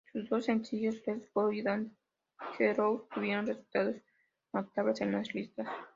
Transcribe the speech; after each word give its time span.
Sus 0.11 0.27
dos 0.29 0.45
sencillos, 0.45 0.95
"Let's 1.05 1.31
Go" 1.31 1.51
y 1.51 1.61
"Dangerous", 1.61 3.07
tuvieron 3.13 3.45
resultados 3.45 3.97
notables 4.51 4.99
en 5.01 5.11
las 5.11 5.31
listas. 5.35 5.67